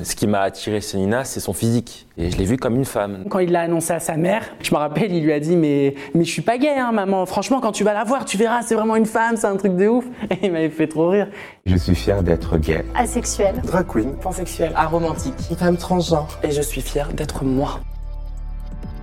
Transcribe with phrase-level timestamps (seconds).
[0.00, 2.06] Ce qui m'a attiré chez Nina, c'est son physique.
[2.16, 3.24] Et je l'ai vue comme une femme.
[3.28, 5.96] Quand il l'a annoncé à sa mère, je me rappelle, il lui a dit Mais,
[6.14, 7.26] mais je suis pas gay, hein, maman.
[7.26, 9.74] Franchement, quand tu vas la voir, tu verras, c'est vraiment une femme, c'est un truc
[9.74, 10.04] de ouf.
[10.30, 11.26] Et il m'avait fait trop rire.
[11.66, 12.84] Je suis fier d'être gay.
[12.94, 13.60] Asexuel.
[13.64, 14.14] Drag queen.
[14.14, 14.70] Pansexuel.
[14.76, 15.34] Aromantique.
[15.58, 16.38] Femme transgenre.
[16.44, 17.80] Et je suis fier d'être moi.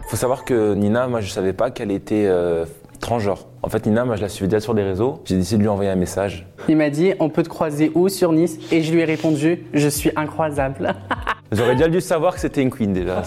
[0.07, 2.63] Faut savoir que Nina, moi, je savais pas qu'elle était euh,
[2.99, 3.47] transgenre.
[3.63, 5.21] En fait, Nina, moi, je la suivais déjà sur les réseaux.
[5.25, 6.47] J'ai décidé de lui envoyer un message.
[6.69, 8.57] Il m'a dit On peut te croiser où sur Nice?
[8.71, 10.93] Et je lui ai répondu Je suis incroisable.
[11.51, 13.23] J'aurais déjà dû savoir que c'était une queen déjà.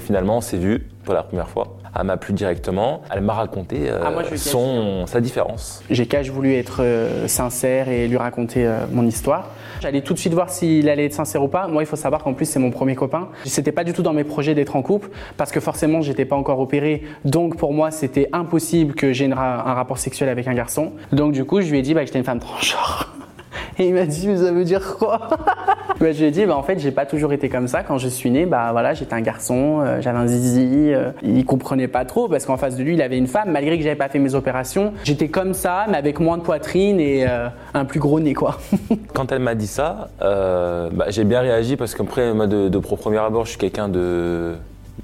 [0.00, 1.75] Finalement, on s'est vu pour la première fois.
[1.98, 3.02] Elle m'a plu directement.
[3.10, 5.82] Elle m'a raconté euh, Ah, moi, son, sa différence.
[5.90, 9.50] J'ai cache voulu être euh, sincère et lui raconter euh, mon histoire.
[9.80, 11.68] J'allais tout de suite voir s'il allait être sincère ou pas.
[11.68, 13.28] Moi, il faut savoir qu'en plus, c'est mon premier copain.
[13.44, 16.36] C'était pas du tout dans mes projets d'être en couple parce que forcément, j'étais pas
[16.36, 17.02] encore opéré.
[17.24, 20.92] Donc, pour moi, c'était impossible que j'ai ra- un rapport sexuel avec un garçon.
[21.12, 23.12] Donc, du coup, je lui ai dit bah, que j'étais une femme transgenre.
[23.78, 25.18] Et il m'a dit, mais ça veut dire quoi
[26.00, 27.82] Bah, Je lui ai dit, bah, en fait, j'ai pas toujours été comme ça.
[27.82, 30.92] Quand je suis né, bah, voilà, j'étais un garçon, euh, j'avais un zizi.
[30.92, 33.50] euh, il comprenait pas trop parce qu'en face de lui, il avait une femme.
[33.50, 37.00] Malgré que j'avais pas fait mes opérations, j'étais comme ça, mais avec moins de poitrine
[37.00, 38.58] et euh, un plus gros nez, quoi.
[39.14, 42.78] Quand elle m'a dit ça, euh, bah, j'ai bien réagi parce qu'après, moi, de, de
[42.78, 44.54] pro premier abord, je suis quelqu'un de,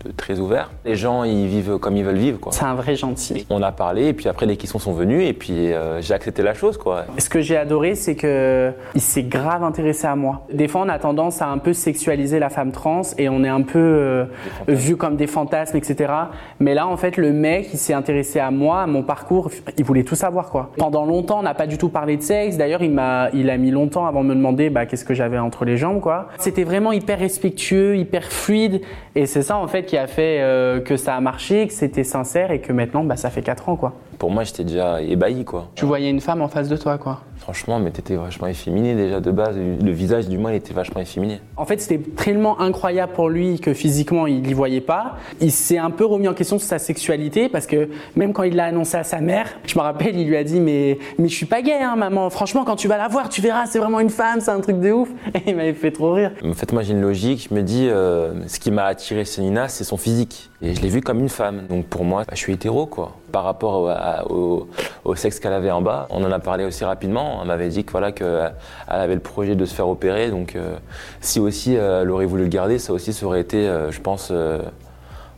[0.04, 0.70] de très ouvert.
[0.84, 2.40] Les gens, ils vivent comme ils veulent vivre.
[2.40, 2.52] Quoi.
[2.52, 3.46] C'est un vrai gentil.
[3.50, 6.42] On a parlé et puis après, les questions sont venues et puis euh, j'ai accepté
[6.42, 6.78] la chose.
[6.78, 7.04] Quoi.
[7.18, 10.46] Ce que j'ai adoré, c'est que il s'est grave intéressé à moi.
[10.52, 13.48] Des fois, on a tendance à un peu sexualiser la femme trans et on est
[13.48, 14.24] un peu euh,
[14.68, 16.12] vu comme des fantasmes, etc.
[16.60, 19.50] Mais là, en fait, le mec, il s'est intéressé à moi, à mon parcours.
[19.78, 20.70] Il voulait tout savoir, quoi.
[20.76, 22.56] Pendant longtemps, on n'a pas du tout parlé de sexe.
[22.56, 25.38] D'ailleurs, il m'a, il a mis longtemps avant de me demander, bah, qu'est-ce que j'avais
[25.38, 26.28] entre les jambes, quoi.
[26.38, 28.80] C'était vraiment hyper respectueux, hyper fluide.
[29.14, 32.05] Et c'est ça, en fait, qui a fait euh, que ça a marché, que c'était
[32.05, 33.94] sincère et que maintenant, bah, ça fait 4 ans, quoi.
[34.23, 35.45] Pour moi, j'étais déjà ébahi.
[35.45, 35.73] Quoi.
[35.75, 37.23] Tu voyais une femme en face de toi, quoi.
[37.39, 39.56] Franchement, mais t'étais vachement efféminé déjà de base.
[39.56, 41.41] Le visage du moins, il était vachement efféminé.
[41.56, 45.17] En fait, c'était tellement incroyable pour lui que physiquement, il n'y voyait pas.
[45.41, 48.55] Il s'est un peu remis en question sur sa sexualité parce que même quand il
[48.55, 51.34] l'a annoncé à sa mère, je me rappelle, il lui a dit mais mais je
[51.34, 52.31] suis pas gay, hein, maman.
[52.31, 54.78] Franchement, quand tu vas la voir, tu verras, c'est vraiment une femme, c'est un truc
[54.78, 55.09] de ouf.
[55.34, 56.31] Et il m'avait fait trop rire.
[56.44, 57.49] En fait, moi, j'ai une logique.
[57.50, 60.51] Je me dis, euh, ce qui m'a attiré chez Nina, c'est son physique.
[60.65, 61.67] Et je l'ai vue comme une femme.
[61.69, 63.17] Donc pour moi, je suis hétéro, quoi.
[63.33, 67.41] Par rapport au, sexe qu'elle avait en bas, on en a parlé aussi rapidement.
[67.41, 68.53] Elle m'avait dit que voilà qu'elle
[68.87, 70.31] avait le projet de se faire opérer.
[70.31, 70.77] Donc euh,
[71.21, 74.00] si aussi euh, elle aurait voulu le garder, ça aussi, ça aurait été, euh, je
[74.00, 74.33] pense,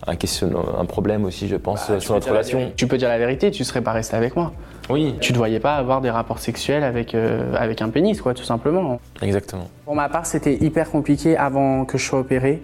[0.06, 2.72] un, question, un problème aussi, je pense, Bah, sur notre relation.
[2.76, 4.52] Tu peux dire la vérité, tu serais pas resté avec moi.
[4.90, 8.34] Oui, Tu ne voyais pas avoir des rapports sexuels avec, euh, avec un pénis, quoi,
[8.34, 9.00] tout simplement.
[9.22, 9.68] exactement.
[9.86, 12.62] Pour ma part, c'était hyper compliqué avant que je sois opéré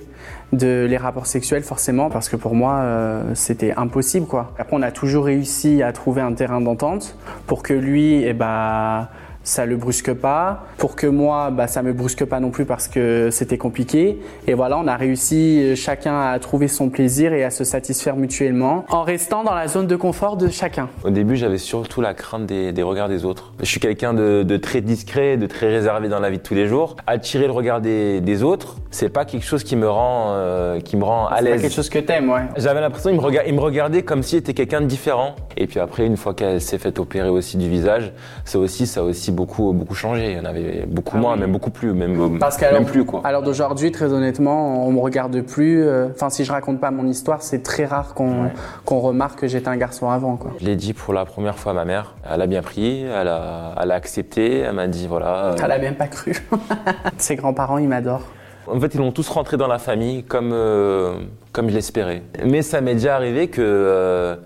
[0.52, 4.52] de les rapports sexuels forcément parce que pour moi euh, c'était impossible quoi.
[4.58, 7.14] Après on a toujours réussi à trouver un terrain d'entente
[7.46, 9.08] pour que lui eh ben
[9.50, 12.86] ça le brusque pas, pour que moi bah ça me brusque pas non plus parce
[12.88, 17.42] que c'était compliqué et voilà, on a réussi euh, chacun à trouver son plaisir et
[17.44, 20.88] à se satisfaire mutuellement en restant dans la zone de confort de chacun.
[21.04, 23.52] Au début, j'avais surtout la crainte des, des regards des autres.
[23.60, 26.54] Je suis quelqu'un de, de très discret, de très réservé dans la vie de tous
[26.54, 26.94] les jours.
[27.08, 30.96] Attirer le regard des, des autres, c'est pas quelque chose qui me rend, euh, qui
[30.96, 31.60] me rend à C'est l'aise.
[31.62, 32.42] quelque chose que t'aimes, ouais.
[32.56, 35.34] J'avais l'impression qu'il me, rega- il me regardait comme s'il était quelqu'un de différent.
[35.56, 38.12] Et puis après, une fois qu'elle s'est fait opérer aussi du visage,
[38.44, 40.32] ça aussi, ça a aussi beaucoup, beaucoup changé.
[40.32, 41.40] Il y en avait beaucoup Ah moins, oui.
[41.40, 43.22] même beaucoup plus, même, Parce même plus quoi.
[43.30, 45.82] L'heure d'aujourd'hui, très honnêtement, on me regarde plus.
[45.82, 48.50] euh, Enfin, si je raconte pas mon histoire, c'est très rare qu'on
[48.84, 50.36] qu'on remarque que j'étais un garçon avant.
[50.36, 50.50] Quoi.
[50.60, 52.14] Je l'ai dit pour la première fois à ma mère.
[52.30, 54.58] Elle a bien pris, elle a, elle a accepté.
[54.60, 55.44] Elle m'a dit voilà.
[55.46, 56.36] euh, Elle a même pas cru.
[57.16, 58.26] Ses grands-parents, ils m'adorent.
[58.66, 61.14] En fait, ils l'ont tous rentré dans la famille comme, euh,
[61.52, 62.22] comme je l'espérais.
[62.44, 64.36] Mais ça m'est déjà arrivé que, euh,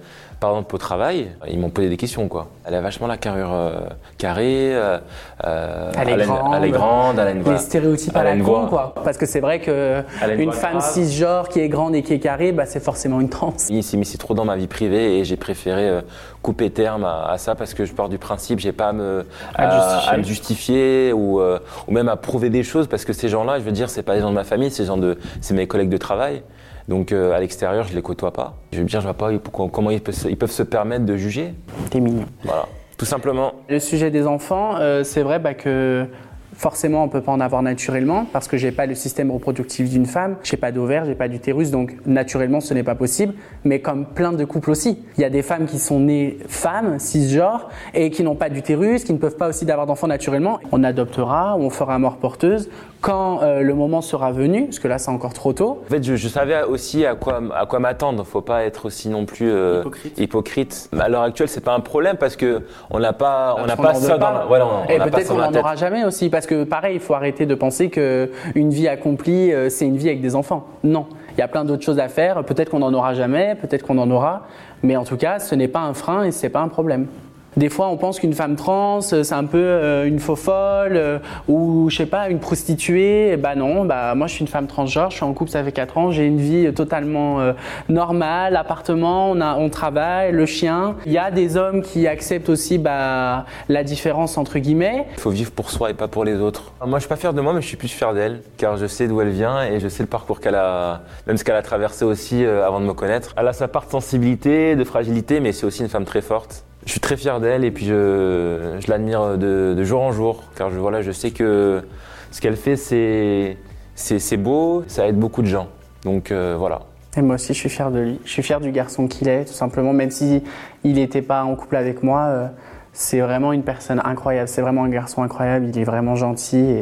[0.45, 2.29] par exemple, au travail, ils m'ont posé des questions.
[2.29, 2.49] Quoi.
[2.67, 3.81] Elle a vachement la carrure euh,
[4.19, 4.99] carrée, euh,
[5.47, 6.55] euh, Elle est grande.
[6.55, 7.55] elle est grande, elle a une voix.
[7.55, 8.95] Les stéréotypes à la con, quoi.
[9.03, 10.03] Parce que c'est vrai que
[10.37, 13.55] une femme cisgenre qui est grande et qui est carrée, bah, c'est forcément une trans.
[13.71, 16.03] Il s'est mis trop dans ma vie privée et j'ai préféré euh,
[16.43, 19.25] couper terme à, à ça parce que je pars du principe, j'ai pas à me,
[19.55, 20.13] À justifier.
[20.13, 23.65] à me justifier ou, ou même à prouver des choses parce que ces gens-là, je
[23.65, 25.89] veux dire, c'est pas des gens de ma famille, c'est gens de, c'est mes collègues
[25.89, 26.43] de travail.
[26.89, 28.55] Donc euh, à l'extérieur, je les côtoie pas.
[28.73, 31.05] Je veux dire, je vois pas pourquoi- comment ils peuvent, se, ils peuvent se permettre
[31.07, 31.55] de juger.
[31.91, 32.25] T'es mignon.
[32.43, 32.67] Voilà,
[32.99, 33.53] tout simplement.
[33.69, 36.07] Le sujet des enfants, euh, c'est vrai bah, que
[36.57, 40.07] forcément on peut pas en avoir naturellement parce que j'ai pas le système reproductif d'une
[40.07, 43.35] femme, j'ai pas d'ovaire, j'ai pas d'utérus, donc naturellement ce n'est pas possible.
[43.65, 46.99] Mais comme plein de couples aussi, il y a des femmes qui sont nées femmes,
[46.99, 50.59] cisgenres, et qui n'ont pas d'utérus, qui ne peuvent pas aussi d'avoir d'enfants naturellement.
[50.73, 52.69] On adoptera, on fera mort porteuse
[53.01, 55.83] quand euh, le moment sera venu, parce que là c'est encore trop tôt.
[55.87, 58.25] En fait, je, je savais aussi à quoi, à quoi m'attendre.
[58.25, 60.19] Faut pas être aussi non plus euh, Hypocrite.
[60.19, 60.91] hypocrite.
[60.99, 63.93] À l'heure actuelle, c'est pas un problème parce que on n'a pas, on n'a pas
[63.95, 66.61] ça dans, la- voilà, on- on Et peut-être qu'on n'en aura jamais aussi, parce Parce
[66.61, 70.09] que pareil, il faut arrêter de penser que une vie accomplie, euh, c'est une vie
[70.09, 70.67] avec des enfants.
[70.83, 72.45] Non, il y a plein d'autres choses à faire.
[72.45, 74.47] Peut-être qu'on n'en aura jamais, peut-être qu'on en aura,
[74.83, 77.07] mais en tout cas, ce n'est pas un frein et ce n'est pas un problème.
[77.57, 80.97] Des fois, on pense qu'une femme trans, euh, c'est un peu euh, une faux folle
[80.97, 83.37] euh, ou je sais pas, une prostituée.
[83.37, 85.73] Bah non, bah moi je suis une femme transgenre, je suis en couple ça fait
[85.73, 87.41] 4 ans, j'ai une vie totalement
[87.89, 90.97] normale, appartement, on, a, on travaille, le chien.
[91.07, 95.07] Il y a des hommes qui acceptent aussi bah, la différence entre guillemets.
[95.13, 96.73] Il faut vivre pour soi et pas pour les autres.
[96.85, 98.87] Moi, je suis pas fier de moi, mais je suis plus fier d'elle, car je
[98.87, 101.63] sais d'où elle vient et je sais le parcours qu'elle a, même ce qu'elle a
[101.63, 103.33] traversé aussi avant de me connaître.
[103.37, 106.65] Elle a sa part de sensibilité, de fragilité, mais c'est aussi une femme très forte.
[106.87, 110.79] Je suis très fier d'elle et puis je, l'admire de, jour en jour car je,
[110.79, 111.83] voilà, je sais que
[112.31, 115.69] ce qu'elle fait c'est, beau, ça aide beaucoup de gens.
[116.05, 116.83] Donc euh, voilà.
[117.17, 118.21] Et moi aussi je suis fier de lui.
[118.25, 120.43] Je suis fier du garçon qu'il est tout simplement même si
[120.83, 122.21] il n'était pas en couple avec moi.
[122.23, 122.47] Euh,
[122.93, 124.49] c'est vraiment une personne incroyable.
[124.49, 125.67] C'est vraiment un garçon incroyable.
[125.69, 126.77] Il est vraiment gentil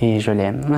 [0.00, 0.62] et je l'aime.